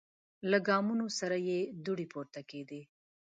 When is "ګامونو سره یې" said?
0.67-1.59